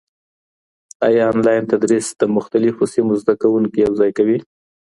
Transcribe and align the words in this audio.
ايا 1.07 1.23
انلاين 1.33 1.63
تدريس 1.73 2.07
د 2.19 2.21
مختلفو 2.35 2.83
سيمو 2.93 3.13
زده 3.21 3.33
کوونکي 3.41 3.77
يوځای 3.85 4.11
کوي؟ 4.17 4.37